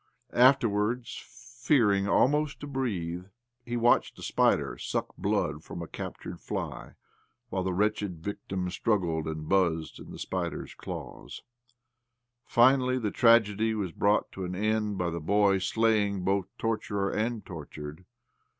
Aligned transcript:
Afterwards, 0.33 1.23
OBLOMOV 1.27 1.69
103 1.77 1.77
fearinig 1.77 2.11
almost 2.11 2.59
to 2.59 2.65
breathe, 2.65 3.25
he 3.63 3.77
watched 3.77 4.17
a 4.17 4.23
spider 4.23 4.75
suck 4.79 5.15
blood 5.15 5.63
from 5.63 5.83
a 5.83 5.87
capitured 5.87 6.39
fly, 6.41 6.93
while 7.49 7.61
the 7.61 7.71
wretched 7.75 8.17
victim 8.17 8.71
struggled 8.71 9.27
and 9.27 9.47
buzzed 9.47 9.99
in 9.99 10.09
the 10.09 10.17
spider's 10.17 10.73
claws. 10.73 11.43
Finally 12.47 12.97
the 12.97 13.11
tragedy 13.11 13.75
was 13.75 13.91
brought 13.91 14.31
to 14.31 14.43
an 14.43 14.55
end 14.55 14.97
by 14.97 15.11
the 15.11 15.21
boy 15.21 15.59
slaying 15.59 16.21
both 16.23 16.47
torturer 16.57 17.11
and 17.11 17.45
tortured. 17.45 18.03